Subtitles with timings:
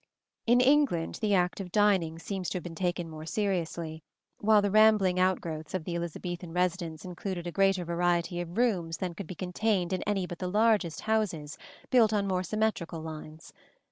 [0.47, 4.01] In England the act of dining seems to have been taken more seriously,
[4.39, 9.13] while the rambling outgrowths of the Elizabethan residence included a greater variety of rooms than
[9.13, 11.55] could be contained in any but the largest houses
[11.91, 13.53] built on more symmetrical lines.